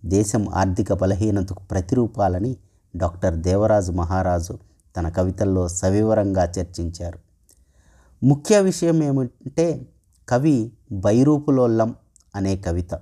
దేశం 0.05 0.49
ఆర్థిక 0.49 0.93
బలహీనతకు 0.93 1.63
ప్రతిరూపాలని 1.63 2.57
డాక్టర్ 2.95 3.35
దేవరాజు 3.35 3.91
మహారాజు 3.91 4.57
తన 4.97 5.09
కవితల్లో 5.09 5.67
సవివరంగా 5.67 6.43
చర్చించారు. 6.43 7.19
ముఖ్య 8.23 8.61
విషయం 8.61 9.03
ఏమంటే 9.03 9.90
కవి 10.29 10.71
బైరూపులోల్లం 10.91 11.95
అనే 12.35 12.57
కవిత. 12.57 12.99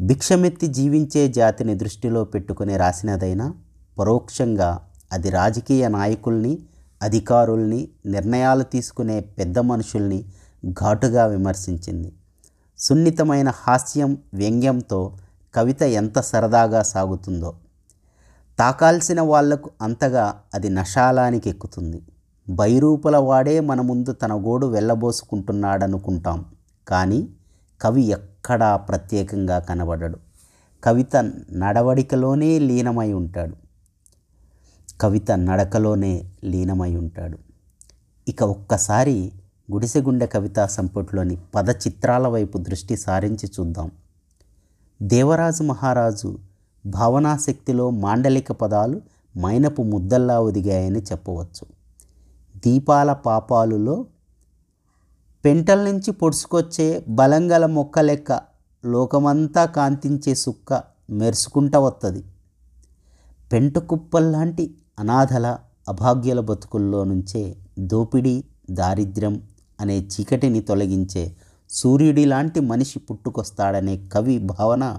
భిక్షమెత్తి 0.00 0.66
జీవించే 0.66 1.28
జాతిని 1.28 1.74
దృష్టిలో 1.74 2.24
పెట్టుకుని 2.24 2.76
రాసినదైనా 2.76 3.54
పరోక్షంగా 3.98 4.88
అది 5.12 5.30
రాజకీయ 5.30 5.88
నాయకుల్ని 5.88 6.58
అధికారుల్ని 7.02 7.88
నిర్ణయాలు 8.06 8.62
తీసుకునే 8.62 9.20
పెద్ద 9.20 9.58
మనుషుల్ని 9.58 10.24
ఘాటుగా 10.70 11.26
విమర్శించింది. 11.26 12.12
సున్నితమైన 12.78 13.52
హాస్యం 13.54 14.18
వ్యంగ్యంతో 14.34 15.16
కవిత 15.54 15.82
ఎంత 15.82 16.20
సరదాగా 16.20 16.82
సాగుతుందో. 16.82 17.56
తాకాల్సిన 18.58 19.20
వాళ్ళకు 19.20 19.70
అంతగా 19.82 20.40
అది 20.54 20.68
నషాలానికి 20.68 21.50
ఎక్కుతుంది 21.50 22.02
బైరూపుల 22.48 23.16
వాడే 23.16 23.60
మన 23.60 23.80
ముందు 23.80 24.12
తన 24.12 24.32
గోడు 24.32 24.66
వెళ్ళబోసుకుంటున్నాడనుకుంటాం. 24.66 26.44
కానీ 26.88 27.28
కవి 27.80 28.02
ఎక్కడా 28.02 28.76
ప్రత్యేకంగా 28.76 29.58
కనబడడు. 29.58 30.18
కవిత 30.84 31.16
నడవడికలోనే 31.52 32.58
లీనమై 32.58 33.12
ఉంటాడు. 33.12 33.56
కవిత 35.00 35.32
నడకలోనే 35.32 36.24
లీనమై 36.44 36.96
ఉంటాడు. 36.96 37.38
ఇక 38.28 38.42
ఒక్కసారి 38.42 39.32
గుడిసెగుండె 39.72 40.26
కవితా 40.26 40.66
సంపుట్లోని 40.66 41.38
పద 41.54 41.70
చిత్రాల 41.70 42.28
వైపు 42.28 42.58
దృష్టి 42.58 42.96
సారించి 42.96 43.50
చూద్దాం. 43.60 43.90
దేవరాజు 45.02 45.62
మహారాజు 45.62 46.38
భావనాశక్తిలో 46.86 47.90
మాండలిక 47.90 48.52
పదాలు 48.52 49.00
మైనపు 49.38 49.82
ముద్దల్లా 49.82 50.40
ఒదిగాయని 50.40 51.02
చెప్పవచ్చు. 51.02 51.71
దీపాల 52.64 53.12
పాపాలులో 53.12 54.06
పెంటల 55.44 55.90
నుంచి 55.90 56.10
పొడుచుకొచ్చే 56.12 57.04
బలంగల 57.08 57.66
మొక్క 57.66 57.98
లెక్క 57.98 58.40
లోకమంతా 58.84 59.64
కాంతించే 59.64 60.34
సుక్క 60.34 60.82
మెరుసుకుంటా 61.10 61.78
వస్తుంది 61.78 62.22
పెంట 63.52 63.78
కుప్పల్లాంటి 63.78 64.74
అనాథల 64.98 65.58
అభాగ్యుల 65.88 66.40
బతుకుల్లో 66.40 67.04
నుంచే 67.04 67.56
దోపిడీ 67.78 68.44
దారిద్ర్యం 68.70 69.48
అనే 69.80 69.96
చీకటిని 69.98 70.60
తొలగించే 70.60 71.36
సూర్యుడి 71.70 72.24
లాంటి 72.24 72.60
మనిషి 72.60 72.98
పుట్టుకొస్తాడనే 72.98 74.08
కవి 74.12 74.38
భావన 74.38 74.98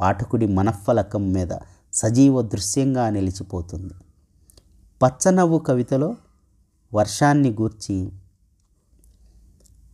పాఠకుడి 0.00 0.46
మనఫలకం 0.46 1.32
మీద 1.32 1.52
సజీవ 1.92 2.42
దృశ్యంగా 2.42 3.10
నిలిచిపోతుంది. 3.10 3.94
పచ్చనవ్వు 5.02 5.58
కవితలో 5.58 6.16
వర్షాన్ని 6.94 7.50
గూర్చి 7.52 8.12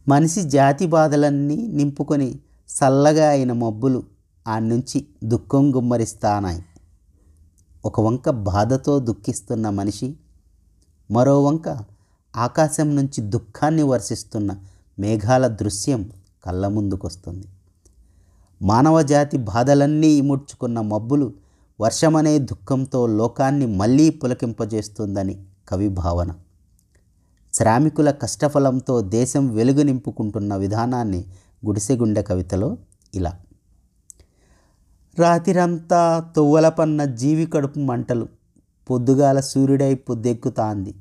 మనిషి 0.09 0.43
జాతి 0.43 0.87
బాధలన్నీ 0.87 1.57
నింపుకొని 1.57 2.39
చల్లగా 2.69 3.29
అయిన 3.29 3.53
మబ్బులు 3.53 4.03
ఆ 4.49 4.59
నుంచి 4.59 5.07
దుఃఖం 5.25 5.77
గుమ్మరిస్తానాయి. 5.77 6.65
ఒక 7.85 8.01
వంక 8.01 8.31
బాధతో 8.31 8.99
దుఃఖిస్తున్న 8.99 9.71
మనిషి 9.71 10.17
మరో 11.11 11.43
వంక 11.45 11.85
ఆకాశం 12.37 12.97
నుంచి 12.97 13.21
దుఃఖాన్ని 13.21 13.83
వర్షిస్తున్న 13.83 14.57
మేఘాల 14.99 15.47
దృశ్యం 15.47 16.11
కళ్ళ 16.45 16.69
ముందుకొస్తుంది. 16.69 17.49
మానవ 18.63 19.03
జాతి 19.03 19.39
బాధలన్నీ 19.39 20.09
ఇముడ్చుకున్న 20.09 20.81
మబ్బులు 20.81 21.33
వర్షమనే 21.81 22.39
దుఃఖంతో 22.39 23.07
లోకాన్ని 23.07 23.67
మళ్ళీ 23.67 24.11
పులకింపజేస్తుందని 24.11 25.47
కవి 25.69 25.89
భావన 25.89 26.33
శ్రామికుల 27.55 28.11
కష్టఫలంతో 28.11 29.01
దేశం 29.01 29.55
వెలుగు 29.55 29.83
నింపుకుంటున్న 29.83 30.57
విధానాన్ని 30.57 31.25
గుడిసెగుండె 31.67 32.23
కవితలో 32.23 32.77
ఇలా. 33.15 33.41
రాతిరంతా 35.19 36.33
తువ్వలపన్న 36.37 37.05
జీవి 37.05 37.47
కడుపు 37.47 37.79
మంటలు 37.79 38.29
పొద్దుగాల 38.91 39.41
సూర్యుడై 39.41 39.95
పొద్దెక్కుతాంది. 39.95 40.95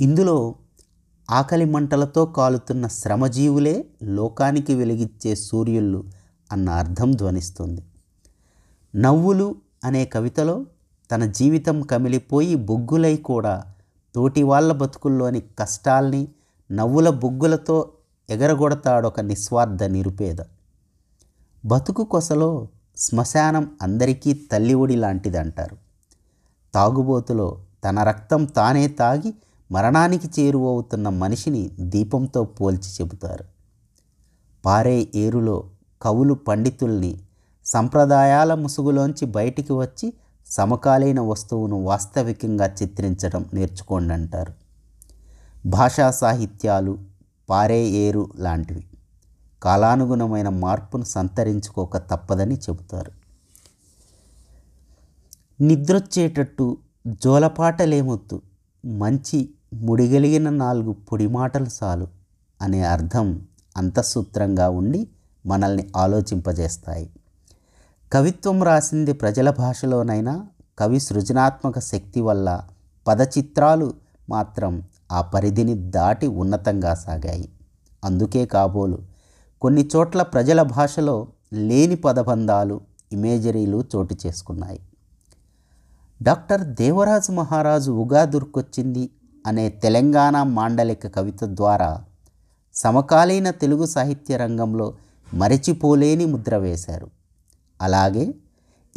ఇందులో 0.00 0.54
ఆకలి 1.30 1.64
మంటలతో 1.64 2.26
కాలుతున్న 2.26 2.86
శ్రమజీవులే 2.86 3.84
లోకానికి 4.02 4.74
వెలిగిచ్చే 4.74 5.34
సూర్యుళ్ళు 5.34 6.04
అన్న 6.52 6.68
అర్థం 6.68 7.10
ధ్వనిస్తుంది. 7.10 7.82
నవ్వులు 8.96 9.54
అనే 9.84 10.04
కవితలో 10.04 10.66
తన 11.12 11.26
జీవితం 11.26 11.82
కమిలిపోయి 11.82 12.54
బొగ్గులై 12.54 13.16
కూడా 13.16 13.73
తోటి 14.14 14.42
వాళ్ళ 14.42 14.72
బతుకుల్లోని 14.72 15.40
కష్టాల్ని 15.40 16.28
నవ్వుల 16.72 17.08
బుగ్గులతో 17.10 17.90
ఎగరగొడతాడొక 18.30 19.20
నిస్వార్థ 19.20 19.82
నిరుపేద. 19.82 20.36
బతుకు 21.64 22.04
కొసలో 22.04 22.68
శ్మశానం 22.96 23.70
అందరికీ 23.82 24.34
తల్లిఒడి 24.34 24.96
లాంటిదంటారు. 24.96 25.76
తాగుబోతులో 26.74 27.58
తన 27.84 28.02
రక్తం 28.02 28.44
తానే 28.44 28.88
తాగి 28.88 29.34
మరణానికి 29.72 30.40
చేరువవుతున్న 30.40 31.08
మనిషిని 31.08 31.70
దీపంతో 31.80 32.44
పోల్చి 32.44 32.90
చెబుతారు. 33.00 33.44
పారే 34.64 35.08
ఏరులో 35.14 35.64
కవులు 36.02 36.34
పండితుల్ని 36.34 37.20
సంప్రదాయాల 37.66 38.54
ముసుగులోంచి 38.54 39.26
బయటికి 39.26 39.72
వచ్చి 39.72 40.12
సమకాలీన 40.54 41.20
వస్తువును 41.20 41.82
వాస్తవికంగా 41.82 42.66
చిత్రించడం 42.82 43.46
నేర్చుకోండి 43.54 44.14
అంటారు 44.14 44.52
భాషా 45.66 46.10
సాహిత్యాలు 46.10 46.98
పారే 47.48 47.84
ఏరు 47.84 48.30
లాంటివి. 48.36 48.84
కాలానుగుణమైన 49.62 50.48
మార్పును 50.48 51.04
సంతరించుకోక 51.04 51.96
తప్పదని 51.96 52.54
చెబుతారు. 52.54 53.12
నిద్రొచ్చేటట్టు 55.60 56.76
జోలపాటలేమొద్దు. 57.24 58.42
మంచి 58.84 59.50
ముడిగలిగిన 59.74 60.50
నాలుగు 60.50 60.92
పొడి 60.92 61.26
మాటలు 61.26 61.66
చాలు 61.82 62.08
అనే 62.62 62.82
అర్థం 62.82 63.42
అంతఃసూత్రంగా 63.76 64.68
ఉండి 64.68 65.08
మనల్ని 65.46 65.90
ఆలోచింపజేస్తాయి. 65.96 67.10
కవిత్వం 68.14 68.62
రాసింది 68.62 69.12
ప్రజల 69.12 69.50
భాషలోనైనా 69.50 70.46
కవి 70.78 71.00
సృజనాత్మక 71.00 71.78
శక్తి 71.78 72.20
వల్ల 72.20 72.62
పదచిత్రాలు 73.06 73.94
మాత్రం 74.30 74.82
ఆ 75.12 75.20
పరిధిని 75.20 75.74
దాటి 75.74 76.26
ఉన్నతంగా 76.26 76.94
సాగాయి. 76.94 77.48
అందుకే 78.04 78.46
కాబోలు 78.46 78.98
కొన్ని 79.60 79.88
చోట్ల 79.96 80.22
ప్రజల 80.22 80.62
భాషలో 80.62 81.26
లేని 81.52 81.96
పదబంధాలు 81.96 82.80
ఇమేజరీలు 83.12 83.84
చోటు 83.96 84.16
చేసుకున్నాయి. 84.26 84.80
డాక్టర్ 86.22 86.60
దేవరాజు 86.60 87.32
మహారాజు 87.32 87.90
ఉగాదుర్కొచ్చింది 87.90 89.10
అనే 89.46 89.68
తెలంగాణ 89.68 90.42
మాండలిక 90.42 91.06
కవిత 91.06 91.44
ద్వారా 91.44 92.04
సమకాలీన 92.74 93.50
తెలుగు 93.50 93.86
సాహిత్య 93.86 94.36
రంగంలో 94.36 94.94
మరచిపోలేని 95.34 96.24
ముద్ర 96.24 96.56
వేశారు. 96.56 97.23
అలాగే 97.80 98.34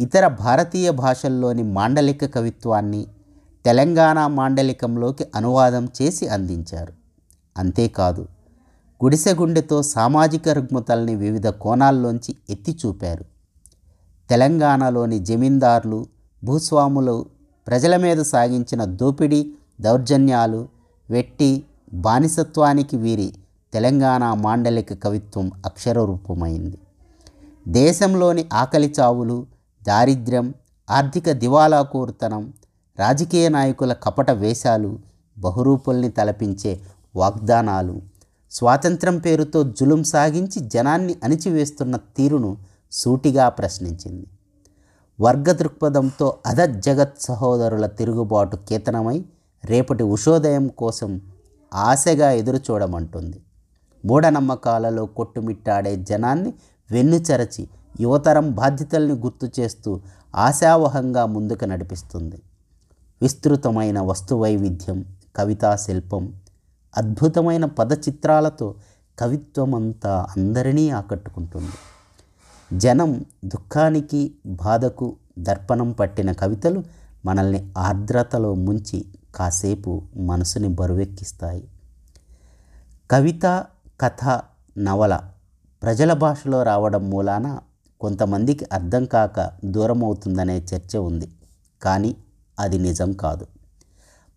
ఇతర 0.00 0.28
భారతీయ 0.28 0.90
భాషల్లోని 0.90 1.62
మాండలిక 1.62 2.34
కవిత్వాన్ని 2.34 3.06
తెలంగాణ 3.64 4.26
మాండలికంలోకి 4.26 5.26
అనువాదం 5.34 5.88
చేసి 6.02 6.28
అందించారు. 6.28 6.92
అంతేకాదు 7.56 8.28
గుడిసెగుండెతో 9.04 9.82
సామాజిక 9.82 10.48
రుగ్మతల్ని 10.48 11.14
వివిధ 11.14 11.48
కోణాల్లోంచి 11.48 12.36
ఎత్తి 12.50 12.78
చూపారు. 12.86 13.24
తెలంగాణలోని 14.30 15.18
జమీందారులు 15.18 16.06
భూస్వాములు 16.44 17.26
ప్రజల 17.66 17.96
మీద 17.96 18.20
సాగించిన 18.22 18.84
దోపిడీ 18.84 19.52
దౌర్జన్యాలు 19.80 20.68
వెట్టి 21.10 21.64
బానిసత్వానికి 21.92 22.96
వీరి 22.96 23.34
తెలంగాణ 23.72 24.34
మాండలిక 24.34 25.04
కవిత్వం 25.04 25.50
అక్షర 25.66 26.04
రూపమైంది. 26.04 26.78
దేశంలోని 27.68 28.48
ఆకలి 28.52 28.94
చావులు 29.00 29.46
దారిద్ర్యం 29.86 30.54
ఆర్థిక 30.90 31.30
దివాలా 31.30 31.82
కోరుతనం 31.82 32.52
రాజకీయ 32.98 33.48
నాయకుల 33.48 33.92
కపట 33.92 34.30
వేషాలు 34.30 34.98
బహురూపుల్ని 35.38 36.10
తలపించే 36.10 36.80
వాగ్దానాలు. 37.16 38.02
స్వాతంత్రం 38.50 39.18
పేరుతో 39.18 39.62
జులుం 39.62 40.02
సాగించి 40.02 40.68
జనాన్ని 40.68 41.14
అణిచివేస్తున్న 41.24 41.96
తీరును 41.96 42.56
సూటిగా 42.92 43.48
ప్రశ్నించింది. 43.48 44.26
వర్గ 45.20 45.52
దృక్పథంతో 45.52 46.38
అధ 46.46 46.60
జగత్ 46.60 47.20
సహోదరుల 47.20 47.86
తిరుగుబాటు 47.86 48.56
కేతనమై 48.56 49.24
రేపటి 49.64 50.02
ఉషోదయం 50.02 50.68
కోసం 50.68 51.20
ఆశగా 51.74 52.30
ఎదురుచూడమంటుంది. 52.30 53.40
మూఢనమ్మకాలలో 54.04 55.06
కొట్టుమిట్టాడే 55.06 55.96
జనాన్ని 55.96 56.54
వెన్నుచరచి 56.90 57.68
యువతరం 58.00 58.50
బాధ్యతల్ని 58.50 59.14
గుర్తు 59.14 59.50
చేస్తూ 59.60 60.00
ఆశావహంగా 60.36 61.26
ముందుకు 61.26 61.64
నడిపిస్తుంది. 61.64 62.42
విస్తృతమైన 63.22 64.00
వస్తు 64.00 64.34
వైవిధ్యం 64.34 65.04
కవితా 65.36 65.76
శిల్పం 65.76 66.34
అద్భుతమైన 66.96 67.64
పదచిత్రాలతో 67.64 68.74
కవిత్వం 69.18 69.74
అంతా 69.74 70.26
అందరినీ 70.36 70.90
ఆకట్టుకుంటుంది. 70.90 71.76
జనం 72.78 73.24
దుఃఖానికి 73.44 74.34
బాధకు 74.46 75.16
దర్పణం 75.38 75.92
పట్టిన 75.92 76.32
కవితలు 76.32 76.82
మనల్ని 77.24 77.72
ఆర్ద్రతలో 77.78 78.54
ముంచి 78.54 79.04
కాసేపు 79.34 80.02
మనసుని 80.16 80.68
బరువెక్కిస్తాయి. 80.68 81.68
కవిత 83.10 83.66
కథ 84.00 84.40
నవల 84.78 85.20
ప్రజల 85.82 86.12
భాషలో 86.12 86.62
రావడం 86.62 87.10
మూలాన 87.10 87.58
కొంతమందికి 88.00 88.66
అర్థం 88.72 89.04
కాక 89.04 89.52
దూరం 89.64 90.04
అవుతుందనే 90.04 90.58
చర్చ 90.58 90.96
ఉంది. 90.96 91.30
కానీ 91.82 92.16
అది 92.58 92.78
నిజం 92.78 93.12
కాదు. 93.12 93.46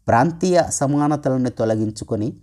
ప్రాంతీయ 0.07 0.57
అసమానతలను 0.57 1.49
తొలగించుకొని 1.49 2.33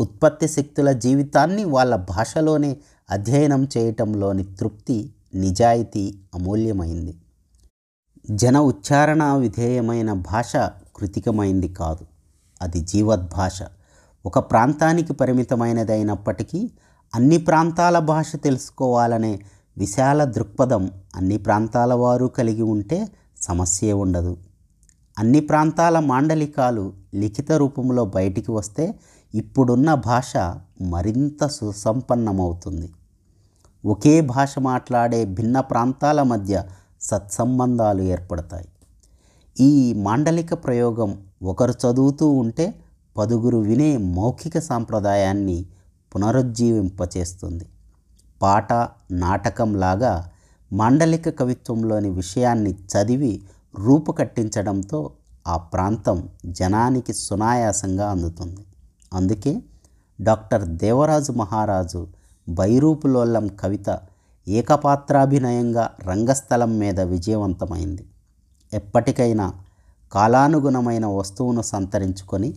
ఉత్పత్తి 0.00 0.48
శక్తుల 0.48 0.92
జీవితాన్ని 0.92 1.64
వాళ్ళ 1.64 1.96
భాషలోనే 1.96 2.76
అధ్యయనం 3.10 3.68
చేయటంలోని 3.78 4.44
తృప్తి 4.44 5.14
నిజాయితీ 5.34 6.18
అమూల్యమైంది. 6.34 7.16
జన 8.30 8.58
ఉచ్చారణ 8.58 9.24
విధేయమైన 9.24 10.12
భాష 10.12 10.56
కృతికమైంది 10.96 11.68
కాదు. 11.68 12.06
అది 12.62 12.80
జీవద్భాష. 12.80 13.62
ఒక 14.26 14.38
ప్రాంతానికి 14.38 15.12
పరిమితమైనదైనప్పటికీ 15.12 16.70
అన్ని 17.14 17.36
ప్రాంతాల 17.38 17.98
భాష 17.98 18.36
తెలుసుకోవాలనే 18.36 19.40
విశాల 19.78 20.24
దృక్పథం 20.24 20.90
అన్ని 21.16 21.36
ప్రాంతాల 21.36 21.94
వారు 21.94 22.26
కలిగి 22.26 22.62
ఉంటే 22.62 23.08
సమస్యే 23.42 23.92
ఉండదు. 23.92 24.36
అన్ని 25.18 25.40
ప్రాంతాల 25.40 25.98
మాండలికాలు 25.98 26.92
లిఖిత 27.14 27.52
రూపంలో 27.52 28.04
బయటికి 28.04 28.50
వస్తే 28.50 28.94
ఇప్పుడున్న 29.34 29.94
భాష 29.94 30.36
మరింత 30.80 31.46
సుసంపన్నమవుతుంది. 31.46 32.92
ఒకే 33.86 34.20
భాష 34.20 34.58
మాట్లాడే 34.58 35.24
భిన్న 35.24 35.60
ప్రాంతాల 35.60 36.22
మధ్య 36.22 36.64
సత్సంబంధాలు 37.00 38.02
ఏర్పడతాయి. 38.02 38.68
ఈ 39.60 39.92
మాండలిక 39.92 40.54
ప్రయోగం 40.54 41.22
ఒకరు 41.42 41.72
చదువుతూ 41.72 42.28
ఉంటే 42.28 42.74
పదుగురు 43.16 43.58
వినే 43.58 43.96
మౌఖిక 43.96 44.58
సాంప్రదాయాన్ని 44.58 45.66
పునరుజ్జీవింపచేస్తుంది. 46.14 47.66
పాట 48.42 48.72
నాటకంలాగా 49.10 50.30
మాండలిక 50.72 51.40
కవిత్వంలోని 51.40 52.10
విషయాన్ని 52.10 52.70
చదివి 52.70 53.40
రూపుకట్టించడంతో 53.78 55.10
ఆ 55.46 55.56
ప్రాంతం 55.56 56.28
జనానికి 56.46 57.12
సునాయాసంగా 57.12 58.10
అందుతుంది. 58.10 58.62
అందుకే 59.12 59.62
డాక్టర్ 60.20 60.64
దేవరాజు 60.64 61.32
మహారాజు 61.32 62.06
బైరూపులోల్లం 62.48 63.46
కవిత 63.48 63.98
ఏకపాత్రాభినయంగా 64.48 65.90
రంగస్థలం 66.02 66.78
మీద 66.78 67.00
విజయవంతమైంది. 67.00 68.04
ఎప్పటికైనా 68.72 69.54
కాలానుగుణమైన 70.12 71.06
వస్తువును 71.06 71.62
సంతరించుకొని 71.62 72.54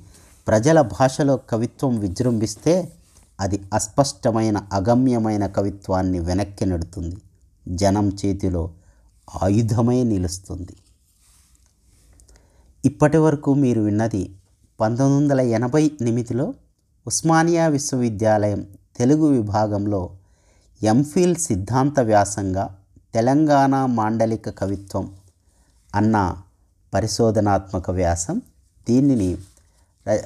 ప్రజల 0.48 0.82
భాషలో 0.82 1.38
కవిత్వం 1.38 2.00
విజృంభిస్తే 2.00 2.93
అది 3.39 3.63
అస్పష్టమైన 3.73 4.67
అగమ్యమైన 4.73 5.47
కవిత్వాన్ని 5.47 6.19
వెనక్కి 6.19 6.65
నెడుతుంది. 6.65 7.17
జనం 7.67 8.10
చేతిలో 8.10 8.71
ఆయుధమై 9.43 10.04
నిలుస్తుంది. 10.04 10.76
ఇప్పటి 12.86 13.17
వరకు 13.17 13.54
మీరు 13.54 13.82
విన్నది 13.82 14.36
పంతొమ్మిది 14.80 15.23
వందల 15.23 15.39
ఎనభై 15.39 15.91
ఎనిమిదిలో 16.02 16.54
ఉస్మానియా 17.08 17.67
విశ్వవిద్యాలయం 17.67 18.67
తెలుగు 18.97 19.28
విభాగంలో 19.28 20.10
ఎంఫిల్ 20.84 21.36
సిద్ధాంత 21.36 22.00
వ్యాసంగా 22.00 22.78
తెలంగాణ 23.13 23.86
మాండలిక 23.86 24.50
కవిత్వం 24.50 25.13
అన్న 25.95 26.38
పరిశోధనాత్మక 26.93 27.91
వ్యాసం 27.91 28.41
దీనిని 28.89 29.38
ర 30.08 30.19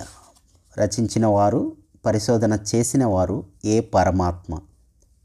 రచించిన 0.80 1.26
వారు 1.26 1.76
పరిశోధన 2.06 2.60
చేసిన 2.76 3.06
వారు 3.06 3.44
ఏ 3.66 3.80
పరమాత్మ? 3.80 4.60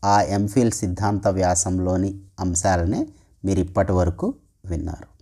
ఆ 0.04 0.20
ఎంఫిల్ 0.20 0.70
సిద్ధాంత 0.70 1.28
వ్యాసంలోని 1.28 2.18
అంశాలనే 2.40 3.06
మీరు 3.44 3.60
ఇప్పటి 3.60 3.92
వరకు 3.92 4.34
విన్నారు. 4.64 5.15